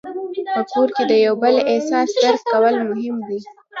په 0.55 0.61
کور 0.71 0.87
کې 0.95 1.03
د 1.11 1.13
یو 1.25 1.33
بل 1.43 1.55
احساس 1.71 2.09
درک 2.21 2.41
کول 2.51 2.75
مهم 2.89 3.17
دي. 3.27 3.39